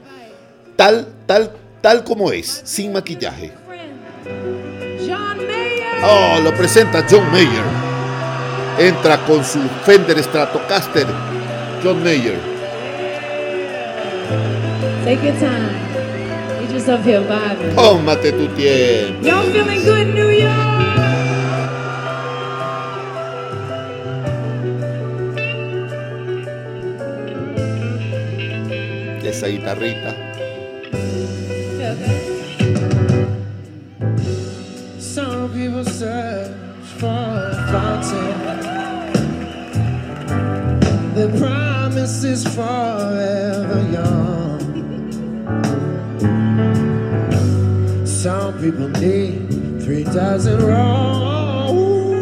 Tal, 0.76 1.08
tal, 1.26 1.52
tal 1.82 2.04
como 2.04 2.32
es. 2.32 2.62
Sin 2.66 2.94
maquillaje. 2.94 3.52
Oh, 6.06 6.40
lo 6.44 6.54
presenta 6.56 7.06
John 7.10 7.32
Mayer. 7.32 7.83
Entra 8.80 9.18
con 9.26 9.44
su 9.44 9.60
Fender 9.84 10.22
Stratocaster. 10.24 11.06
John 11.84 12.02
Mayer. 12.04 12.40
Take 15.06 15.24
your 15.24 15.36
time. 15.40 15.76
You 16.62 16.68
just 16.70 16.90
up 16.90 17.04
here 17.04 17.22
vibing. 17.22 17.76
Tómate 17.76 18.32
tu 18.32 18.48
tiempo. 18.56 19.28
Y'all 19.28 19.44
feeling 19.52 19.84
good, 19.84 20.16
New 20.16 20.30
York? 20.30 20.84
Esa 29.24 29.48
guitarrita. 29.48 30.16
Some 35.00 35.50
people 35.54 35.84
for 35.84 36.62
The 41.16 41.28
promise 41.38 42.24
is 42.24 42.44
forever 42.56 43.82
young. 43.92 44.62
Some 48.06 48.54
people 48.60 48.88
need 49.02 49.82
three 49.84 50.06
dozen 50.06 50.66
roses. 50.66 52.13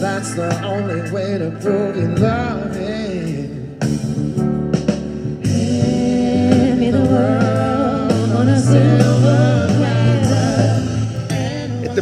That's 0.00 0.34
the 0.34 0.64
only 0.64 1.10
way 1.10 1.38
to 1.38 1.50
prove 1.60 1.96
you 1.96 2.14
love 2.16 2.57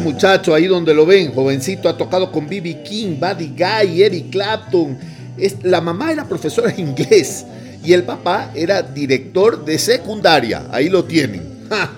muchacho 0.07 0.55
ahí 0.55 0.67
donde 0.67 0.95
lo 0.95 1.05
ven, 1.05 1.33
jovencito, 1.33 1.89
ha 1.89 1.97
tocado 1.97 2.31
con 2.31 2.47
B.B. 2.47 2.83
King, 2.83 3.17
Buddy 3.19 3.53
Guy, 3.57 4.03
Eric 4.03 4.31
Clapton. 4.31 4.97
Es, 5.37 5.57
la 5.63 5.81
mamá 5.81 6.13
era 6.13 6.29
profesora 6.29 6.71
de 6.71 6.81
inglés 6.81 7.45
y 7.85 7.93
el 7.93 8.05
papá 8.05 8.53
era 8.55 8.83
director 8.83 9.65
de 9.65 9.79
secundaria. 9.79 10.67
Ahí 10.71 10.89
lo 10.89 11.05
tienen. 11.05 11.43
¡Ja! 11.69 11.91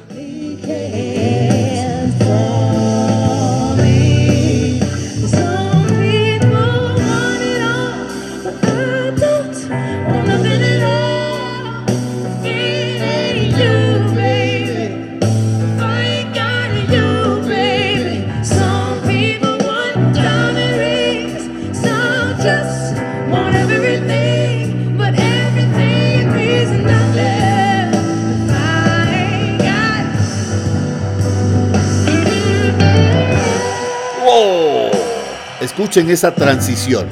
Escuchen 35.89 36.11
esa 36.11 36.35
transición. 36.35 37.07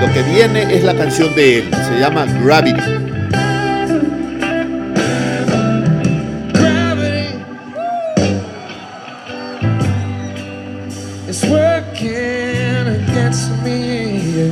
Lo 0.00 0.12
que 0.12 0.22
viene 0.22 0.74
es 0.74 0.82
la 0.82 0.96
canción 0.96 1.32
de 1.36 1.58
él, 1.58 1.70
se 1.70 2.00
llama 2.00 2.26
Gravity. 2.42 3.08
Against 13.28 13.50
me. 13.62 14.48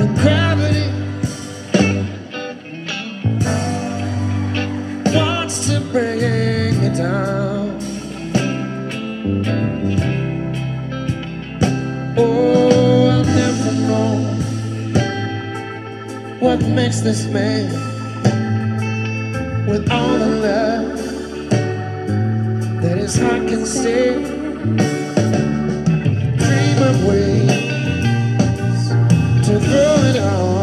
And 0.00 0.10
gravity 0.18 0.88
wants 5.16 5.66
to 5.68 5.80
bring 5.92 6.80
me 6.80 6.88
down. 6.96 7.78
Oh, 12.18 13.08
I'll 13.08 13.24
never 13.24 13.72
know 13.86 14.14
what 16.40 16.60
makes 16.62 17.00
this 17.02 17.26
man 17.26 17.95
I 23.06 23.38
can. 23.38 23.64
Dream 26.36 26.78
to 29.44 29.54
it 30.08 30.16
all 30.18 30.56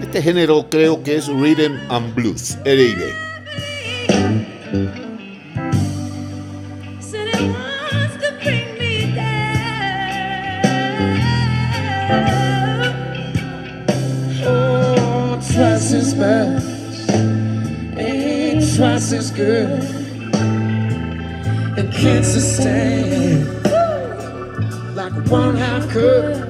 Este 0.00 0.22
género 0.22 0.68
creo 0.68 1.02
que 1.04 1.14
es 1.14 1.28
rhythm 1.28 1.78
and 1.90 2.12
blues, 2.14 2.56
R&B. 2.64 3.25
Twice 15.56 15.92
as 15.92 16.14
ain't 17.96 18.76
twice 18.76 19.12
as 19.12 19.30
good. 19.30 19.82
It 21.78 21.92
can't 21.92 22.24
sustain 22.24 23.46
like 24.94 25.12
one 25.30 25.54
half 25.56 25.88
could. 25.90 26.45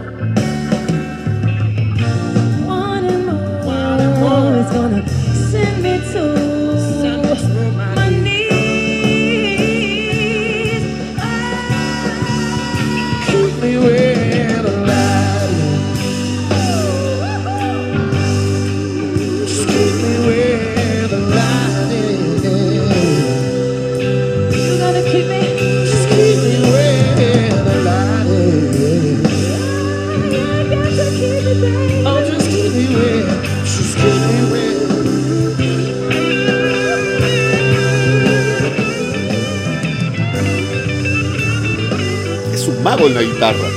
En 43.07 43.14
la 43.14 43.23
guitarra. 43.23 43.69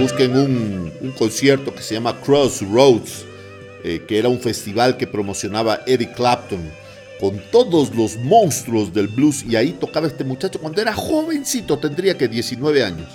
Busquen 0.00 0.34
un, 0.34 1.12
concierto 1.18 1.74
que 1.74 1.82
se 1.82 1.94
llama 1.94 2.18
Crossroads, 2.22 3.26
eh, 3.84 4.02
que 4.08 4.18
era 4.18 4.30
un 4.30 4.40
festival 4.40 4.96
que 4.96 5.06
promocionaba 5.06 5.80
Eric 5.86 6.14
Clapton 6.14 6.70
con 7.20 7.38
todos 7.50 7.94
los 7.94 8.16
monstruos 8.16 8.94
del 8.94 9.08
blues 9.08 9.44
y 9.46 9.56
ahí 9.56 9.72
tocaba 9.72 10.06
este 10.06 10.24
muchacho 10.24 10.58
cuando 10.58 10.80
era 10.80 10.94
jovencito, 10.94 11.78
tendría 11.78 12.16
que 12.16 12.28
19 12.28 12.82
años. 12.82 13.08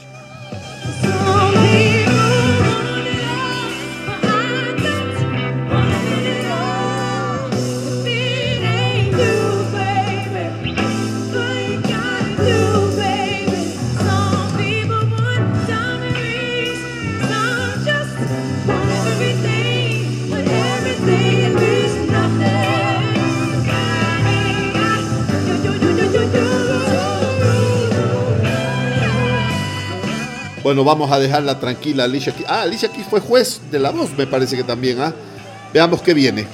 Bueno, 30.73 30.85
vamos 30.85 31.11
a 31.11 31.19
dejarla 31.19 31.59
tranquila, 31.59 32.05
Alicia 32.05 32.33
Keys. 32.33 32.47
Ah, 32.49 32.63
Alicia 32.63 32.89
Keys 32.89 33.05
fue 33.05 33.19
juez 33.19 33.61
de 33.69 33.77
la 33.77 33.91
voz, 33.91 34.09
me 34.17 34.25
parece 34.25 34.57
que 34.57 34.63
también. 34.63 34.99
¿ah? 35.01 35.13
Veamos 35.71 36.01
qué 36.01 36.15
viene. 36.15 36.47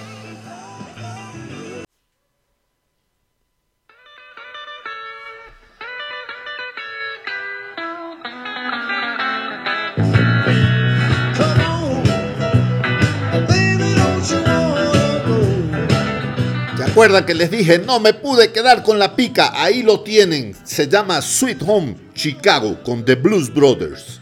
¿Se 17.10 17.13
acuerdan 17.13 17.26
que 17.26 17.34
les 17.34 17.50
dije 17.50 17.80
no 17.80 18.00
me 18.00 18.13
pude 18.13 18.52
quedar 18.52 18.84
con 18.84 19.00
la 19.00 19.15
pica? 19.15 19.52
Ahí 19.56 19.82
lo 19.82 20.02
tienen. 20.02 20.56
Se 20.63 20.88
llama 20.88 21.24
Sweet 21.24 21.63
Home 21.65 21.95
Chicago 22.13 22.84
con 22.84 23.04
The 23.04 23.15
Blues 23.15 23.52
Brothers. 23.52 24.19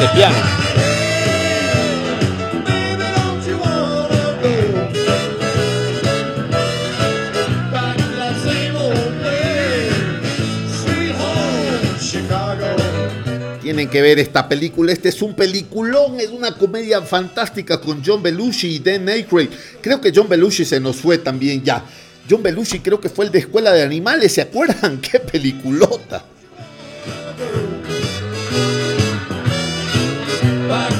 Chicago? 0.00 0.34
Tienen 13.60 13.90
que 13.90 14.00
ver 14.00 14.18
esta 14.18 14.48
película. 14.48 14.90
Este 14.90 15.10
es 15.10 15.20
un 15.20 15.34
peliculón, 15.34 16.18
es 16.18 16.30
una 16.30 16.56
comedia 16.56 17.02
fantástica 17.02 17.78
con 17.78 18.02
John 18.02 18.22
Belushi 18.22 18.76
y 18.76 18.78
Dan 18.78 19.06
Aykroyd. 19.06 19.50
Creo 19.82 20.00
que 20.00 20.12
John 20.14 20.30
Belushi 20.30 20.64
se 20.64 20.80
nos 20.80 20.96
fue 20.96 21.18
también 21.18 21.62
ya. 21.62 21.84
John 22.28 22.42
Belushi 22.42 22.80
creo 22.80 23.00
que 23.00 23.10
fue 23.10 23.26
el 23.26 23.32
de 23.32 23.40
Escuela 23.40 23.70
de 23.72 23.82
Animales, 23.82 24.32
¿se 24.32 24.40
acuerdan? 24.40 24.98
¡Qué 25.02 25.20
peliculota! 25.20 26.24
Back 30.70 30.99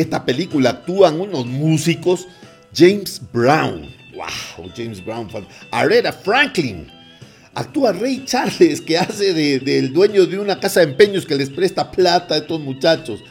Esta 0.00 0.24
película 0.24 0.70
actúan 0.70 1.20
unos 1.20 1.46
músicos. 1.46 2.26
James 2.74 3.20
Brown. 3.32 3.88
¡Wow! 4.14 4.70
James 4.76 5.04
Brown. 5.04 5.28
Aretha 5.70 6.12
Franklin. 6.12 6.86
Actúa 7.54 7.92
Ray 7.92 8.24
Charles, 8.24 8.80
que 8.80 8.96
hace 8.98 9.32
de- 9.34 9.58
del 9.58 9.92
dueño 9.92 10.26
de 10.26 10.38
una 10.38 10.60
casa 10.60 10.80
de 10.80 10.86
empeños 10.86 11.26
que 11.26 11.34
les 11.34 11.50
presta 11.50 11.90
plata 11.90 12.34
a 12.34 12.38
estos 12.38 12.60
muchachos. 12.60 13.22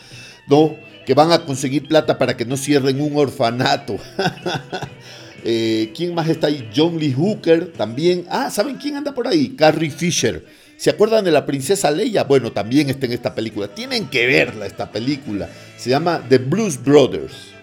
¿No? 0.50 0.76
Que 1.06 1.14
van 1.14 1.32
a 1.32 1.46
conseguir 1.46 1.88
plata 1.88 2.18
para 2.18 2.36
que 2.36 2.44
no 2.46 2.58
cierren 2.58 3.00
un 3.02 3.16
orfanato. 3.18 3.98
Eh, 5.50 5.94
¿Quién 5.96 6.14
más 6.14 6.28
está 6.28 6.48
ahí? 6.48 6.68
John 6.76 7.00
Lee 7.00 7.14
Hooker 7.14 7.72
también. 7.72 8.26
Ah, 8.30 8.50
¿saben 8.52 8.76
quién 8.76 8.98
anda 8.98 9.14
por 9.14 9.28
ahí? 9.28 9.50
Carrie 9.50 9.92
Fisher. 9.92 10.44
¿Se 10.78 10.92
acuerdan 10.92 11.26
de 11.26 11.32
la 11.32 11.44
princesa 11.48 11.90
Leia? 11.90 12.24
Bueno, 12.24 12.52
también 12.52 12.92
está 12.92 13.08
en 13.08 13.14
esta 13.14 13.34
película. 13.34 13.68
Tienen 13.68 14.08
que 14.10 14.28
verla 14.28 14.68
esta 14.68 14.92
película. 14.92 15.50
Se 15.76 15.90
llama 15.90 16.24
The 16.30 16.38
Blues 16.38 16.82
Brothers. 16.82 17.57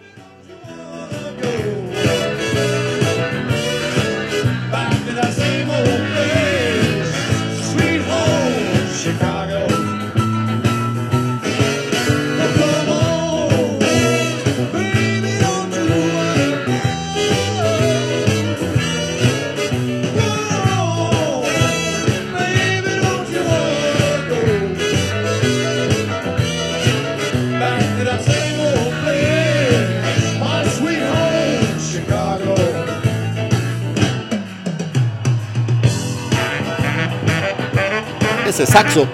Ese 38.54 38.66
saxo. 38.66 39.08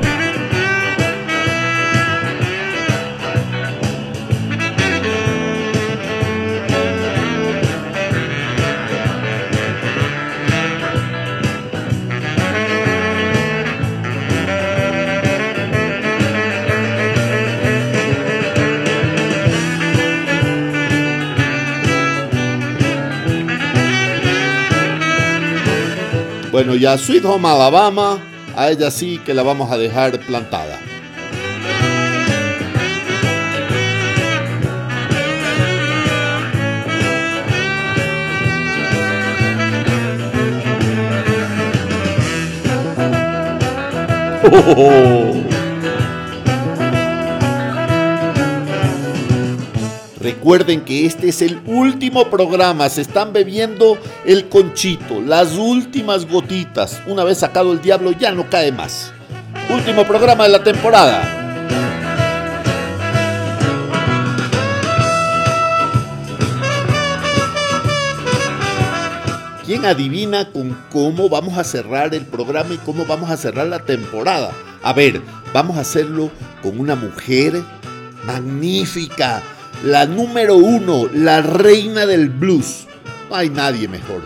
Bueno, 26.53 26.75
ya 26.75 26.99
Sweet 26.99 27.25
Home 27.25 27.49
Alabama, 27.49 28.30
a 28.61 28.71
ella 28.71 28.91
sí 28.91 29.19
que 29.25 29.33
la 29.33 29.43
vamos 29.43 29.73
a 29.73 29.79
dejar 29.79 30.21
plantada. 30.21 30.79
Recuerden 50.31 50.83
que 50.83 51.07
este 51.07 51.31
es 51.31 51.43
el 51.43 51.61
último 51.67 52.31
programa, 52.31 52.89
se 52.89 53.01
están 53.01 53.33
bebiendo 53.33 53.99
el 54.25 54.49
conchito, 54.49 55.21
las 55.21 55.57
últimas 55.57 56.25
gotitas. 56.25 57.03
Una 57.09 57.25
vez 57.25 57.39
sacado 57.39 57.73
el 57.73 57.83
diablo 57.83 58.13
ya 58.13 58.31
no 58.31 58.49
cae 58.49 58.71
más. 58.71 59.13
Último 59.69 60.07
programa 60.07 60.45
de 60.45 60.51
la 60.51 60.63
temporada. 60.63 61.37
¿Quién 69.67 69.85
adivina 69.85 70.53
con 70.53 70.79
cómo 70.93 71.29
vamos 71.29 71.59
a 71.59 71.65
cerrar 71.65 72.15
el 72.15 72.25
programa 72.25 72.73
y 72.73 72.79
cómo 72.79 73.05
vamos 73.05 73.31
a 73.31 73.37
cerrar 73.37 73.67
la 73.67 73.81
temporada? 73.81 74.53
A 74.85 74.93
ver, 74.93 75.21
vamos 75.53 75.77
a 75.77 75.81
hacerlo 75.81 76.31
con 76.63 76.79
una 76.79 76.95
mujer 76.95 77.61
magnífica, 78.25 79.43
la 79.85 80.07
número 80.07 80.57
uno, 80.57 81.09
la 81.13 81.41
reina 81.43 82.07
del 82.07 82.29
blues. 82.29 82.87
No 83.29 83.37
hay 83.37 83.51
nadie 83.51 83.89
mejor. 83.89 84.23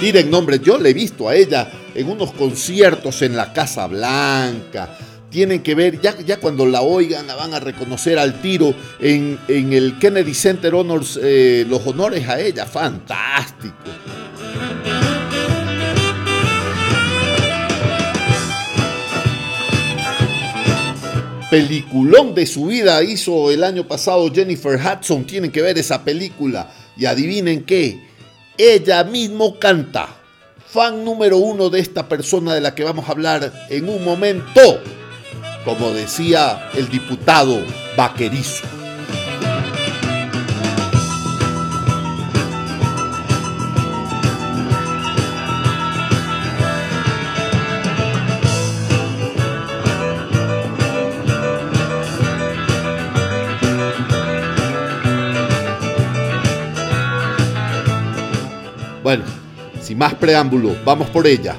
Tiren 0.00 0.30
nombre, 0.30 0.60
yo 0.60 0.78
le 0.78 0.90
he 0.90 0.94
visto 0.94 1.28
a 1.28 1.34
ella 1.34 1.70
en 1.94 2.08
unos 2.08 2.32
conciertos 2.32 3.20
en 3.22 3.36
la 3.36 3.52
Casa 3.52 3.86
Blanca. 3.88 4.96
Tienen 5.28 5.62
que 5.62 5.74
ver, 5.74 6.00
ya, 6.00 6.16
ya 6.20 6.38
cuando 6.38 6.64
la 6.64 6.80
oigan, 6.80 7.26
la 7.26 7.34
van 7.34 7.52
a 7.52 7.60
reconocer 7.60 8.18
al 8.18 8.40
tiro 8.40 8.72
en, 9.00 9.38
en 9.48 9.72
el 9.72 9.98
Kennedy 9.98 10.32
Center 10.32 10.74
Honors, 10.74 11.18
eh, 11.20 11.66
los 11.68 11.86
honores 11.86 12.26
a 12.28 12.40
ella. 12.40 12.64
Fantástico. 12.64 13.74
Peliculón 21.50 22.34
de 22.34 22.46
su 22.46 22.66
vida 22.66 23.02
hizo 23.02 23.50
el 23.50 23.64
año 23.64 23.86
pasado 23.86 24.32
Jennifer 24.32 24.78
Hudson. 24.78 25.24
Tienen 25.24 25.50
que 25.50 25.62
ver 25.62 25.78
esa 25.78 26.04
película. 26.04 26.70
Y 26.96 27.06
adivinen 27.06 27.64
qué, 27.64 28.00
ella 28.56 29.04
mismo 29.04 29.58
canta. 29.58 30.08
Fan 30.66 31.04
número 31.04 31.38
uno 31.38 31.70
de 31.70 31.80
esta 31.80 32.08
persona 32.08 32.54
de 32.54 32.60
la 32.60 32.74
que 32.74 32.84
vamos 32.84 33.08
a 33.08 33.12
hablar 33.12 33.52
en 33.70 33.88
un 33.88 34.04
momento. 34.04 34.82
Como 35.64 35.92
decía 35.92 36.70
el 36.74 36.88
diputado 36.88 37.62
Vaquerizo. 37.96 38.87
Bueno, 59.08 59.24
sin 59.80 59.96
más 59.96 60.12
preámbulo, 60.16 60.76
vamos 60.84 61.08
por 61.08 61.26
ella. 61.26 61.56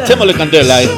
Echémosle 0.06 0.34
candela, 0.34 0.84
eh. 0.84 0.88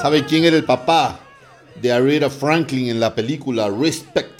¿Sabe 0.00 0.24
quién 0.24 0.44
era 0.44 0.56
el 0.56 0.62
papá 0.62 1.18
de 1.82 1.90
Aretha 1.90 2.30
Franklin 2.30 2.90
en 2.90 3.00
la 3.00 3.12
película 3.12 3.68
Respect 3.68 4.35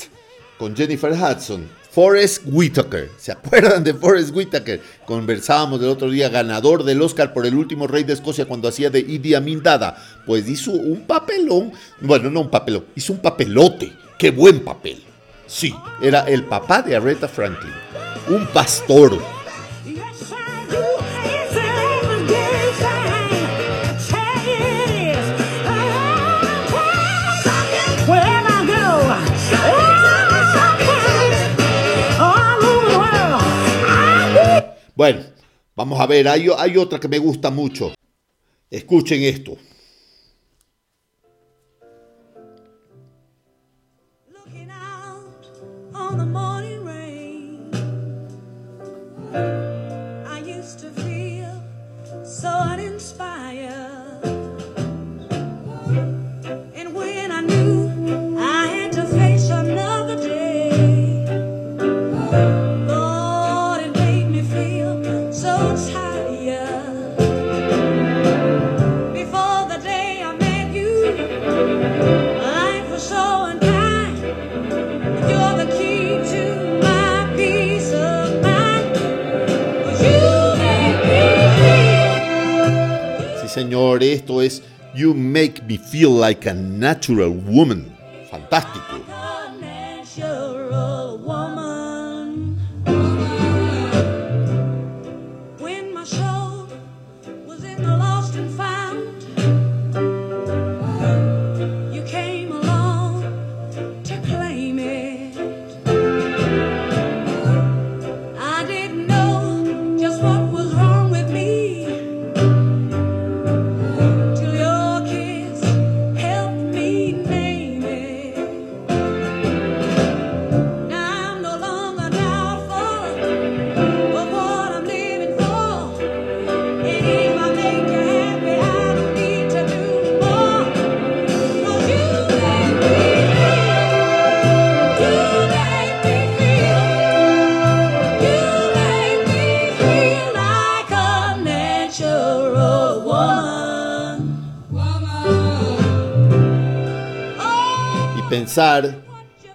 con 0.58 0.76
Jennifer 0.76 1.12
Hudson? 1.12 1.66
Forrest 1.90 2.42
Whitaker. 2.44 3.10
¿Se 3.16 3.32
acuerdan 3.32 3.82
de 3.82 3.94
Forrest 3.94 4.34
Whitaker? 4.34 4.82
Conversábamos 5.06 5.80
el 5.80 5.88
otro 5.88 6.10
día, 6.10 6.28
ganador 6.28 6.84
del 6.84 7.00
Oscar 7.00 7.32
por 7.32 7.46
el 7.46 7.54
último 7.54 7.86
rey 7.86 8.04
de 8.04 8.12
Escocia 8.12 8.44
cuando 8.44 8.68
hacía 8.68 8.90
de 8.90 9.00
Idi 9.00 9.34
Amin 9.34 9.62
Dada. 9.62 9.96
Pues 10.26 10.46
hizo 10.48 10.72
un 10.72 11.06
papelón, 11.06 11.72
bueno, 12.00 12.30
no 12.30 12.40
un 12.40 12.50
papelón, 12.50 12.84
hizo 12.94 13.14
un 13.14 13.20
papelote. 13.20 13.92
¡Qué 14.18 14.30
buen 14.30 14.62
papel! 14.62 15.02
Sí, 15.46 15.74
era 16.02 16.20
el 16.28 16.44
papá 16.44 16.82
de 16.82 16.96
Aretha 16.96 17.28
Franklin. 17.28 17.72
Un 18.28 18.46
pastor. 18.48 19.35
Bueno, 34.96 35.20
vamos 35.74 36.00
a 36.00 36.06
ver, 36.06 36.26
hay, 36.26 36.48
hay 36.56 36.78
otra 36.78 36.98
que 36.98 37.06
me 37.06 37.18
gusta 37.18 37.50
mucho. 37.50 37.92
Escuchen 38.70 39.22
esto. 39.24 39.58
Señor, 83.56 84.02
esto 84.02 84.42
es 84.42 84.62
You 84.94 85.14
Make 85.14 85.62
Me 85.66 85.78
Feel 85.78 86.20
Like 86.20 86.46
a 86.46 86.52
Natural 86.52 87.30
Woman. 87.30 87.86
Fantástico. 88.30 88.85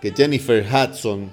Que 0.02 0.14
Jennifer 0.16 0.66
Hudson, 0.66 1.32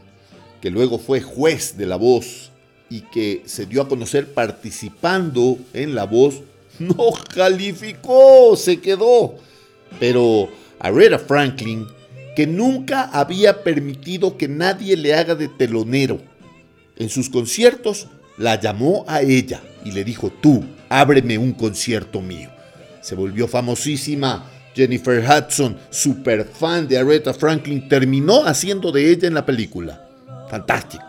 que 0.61 0.71
luego 0.71 0.99
fue 0.99 1.21
juez 1.21 1.77
de 1.77 1.87
La 1.87 1.97
Voz 1.97 2.51
y 2.89 3.01
que 3.01 3.43
se 3.47 3.67
dio 3.67 3.83
a 3.83 3.89
conocer 3.89 4.33
participando 4.33 5.59
en 5.73 5.95
La 5.95 6.05
Voz, 6.05 6.43
no 6.79 7.11
calificó, 7.35 8.57
se 8.57 8.81
quedó. 8.81 9.37
Pero 9.99 10.49
Aretha 10.79 11.19
Franklin, 11.19 11.87
que 12.37 12.47
nunca 12.47 13.11
había 13.13 13.65
permitido 13.65 14.37
que 14.37 14.47
nadie 14.47 14.97
le 14.97 15.15
haga 15.15 15.35
de 15.35 15.49
telonero, 15.49 16.21
en 16.97 17.09
sus 17.09 17.29
conciertos 17.29 18.07
la 18.37 18.61
llamó 18.61 19.05
a 19.09 19.21
ella 19.21 19.61
y 19.85 19.91
le 19.91 20.05
dijo, 20.05 20.31
tú, 20.41 20.65
ábreme 20.89 21.39
un 21.39 21.53
concierto 21.53 22.21
mío. 22.21 22.51
Se 23.01 23.15
volvió 23.15 23.49
famosísima. 23.49 24.49
Jennifer 24.79 25.21
Hudson, 25.21 25.77
super 25.91 26.45
fan 26.45 26.87
de 26.87 26.99
Aretha 26.99 27.35
Franklin, 27.35 27.89
terminó 27.89 28.47
haciendo 28.47 28.93
de 28.93 29.11
ella 29.11 29.27
en 29.27 29.35
la 29.35 29.45
película. 29.45 30.09
Fantástico. 30.49 31.05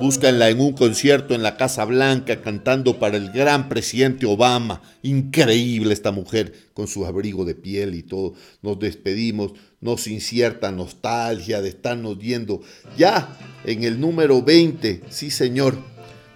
Búscanla 0.00 0.48
en 0.48 0.60
un 0.60 0.74
concierto 0.74 1.34
en 1.34 1.42
la 1.42 1.56
Casa 1.56 1.84
Blanca 1.84 2.40
cantando 2.40 3.00
para 3.00 3.16
el 3.16 3.32
gran 3.32 3.68
presidente 3.68 4.26
Obama. 4.26 4.80
Increíble 5.02 5.92
esta 5.92 6.12
mujer 6.12 6.52
con 6.72 6.86
su 6.86 7.04
abrigo 7.04 7.44
de 7.44 7.56
piel 7.56 7.96
y 7.96 8.04
todo. 8.04 8.34
Nos 8.62 8.78
despedimos, 8.78 9.54
nos 9.80 10.06
incierta 10.06 10.70
nostalgia 10.70 11.60
de 11.60 11.70
estarnos 11.70 12.16
viendo 12.16 12.60
ya 12.96 13.36
en 13.64 13.82
el 13.82 14.00
número 14.00 14.40
20. 14.40 15.02
Sí, 15.08 15.32
señor. 15.32 15.76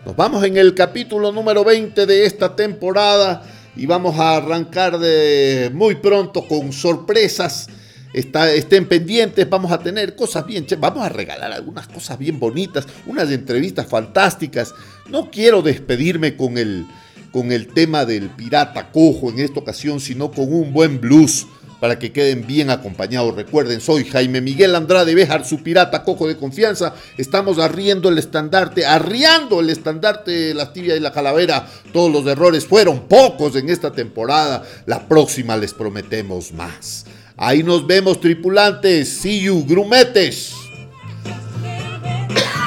Nos 0.04 0.16
vamos 0.16 0.42
en 0.42 0.56
el 0.56 0.74
capítulo 0.74 1.30
número 1.30 1.62
20 1.62 2.04
de 2.04 2.26
esta 2.26 2.56
temporada 2.56 3.44
y 3.76 3.86
vamos 3.86 4.18
a 4.18 4.38
arrancar 4.38 4.98
de 4.98 5.70
muy 5.72 5.94
pronto 5.94 6.48
con 6.48 6.72
sorpresas. 6.72 7.68
Estén 8.12 8.86
pendientes, 8.86 9.48
vamos 9.48 9.72
a 9.72 9.78
tener 9.78 10.14
cosas 10.14 10.44
bien, 10.44 10.66
vamos 10.78 11.04
a 11.04 11.08
regalar 11.08 11.50
algunas 11.52 11.88
cosas 11.88 12.18
bien 12.18 12.38
bonitas, 12.38 12.86
unas 13.06 13.30
entrevistas 13.30 13.86
fantásticas. 13.86 14.74
No 15.08 15.30
quiero 15.30 15.62
despedirme 15.62 16.36
con 16.36 16.58
el, 16.58 16.86
con 17.32 17.52
el 17.52 17.68
tema 17.68 18.04
del 18.04 18.28
pirata 18.28 18.90
cojo 18.92 19.30
en 19.30 19.38
esta 19.40 19.60
ocasión, 19.60 19.98
sino 20.00 20.30
con 20.30 20.52
un 20.52 20.72
buen 20.72 21.00
blues 21.00 21.46
para 21.82 21.98
que 21.98 22.12
queden 22.12 22.46
bien 22.46 22.70
acompañados. 22.70 23.34
Recuerden, 23.34 23.80
soy 23.80 24.04
Jaime 24.04 24.40
Miguel 24.40 24.76
Andrade 24.76 25.16
Béjar, 25.16 25.44
su 25.44 25.64
pirata 25.64 26.04
cojo 26.04 26.28
de 26.28 26.36
confianza. 26.36 26.94
Estamos 27.18 27.58
arriendo 27.58 28.08
el 28.08 28.18
estandarte, 28.18 28.86
arriando 28.86 29.58
el 29.58 29.68
estandarte 29.68 30.30
de 30.30 30.54
la 30.54 30.72
tibia 30.72 30.94
y 30.94 31.00
la 31.00 31.12
calavera. 31.12 31.66
Todos 31.92 32.12
los 32.12 32.24
errores 32.26 32.66
fueron 32.66 33.08
pocos 33.08 33.56
en 33.56 33.68
esta 33.68 33.90
temporada. 33.90 34.62
La 34.86 35.08
próxima 35.08 35.56
les 35.56 35.74
prometemos 35.74 36.52
más. 36.52 37.04
Ahí 37.44 37.64
nos 37.64 37.84
vemos, 37.84 38.20
tripulantes. 38.20 39.08
See 39.08 39.40
you, 39.40 39.64
grumetes. 39.66 40.54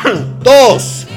Dos. 0.43 1.07